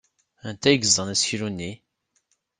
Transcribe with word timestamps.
Anta 0.47 0.67
ay 0.69 0.77
yeẓẓan 0.81 1.13
aseklu-nni? 1.13 1.71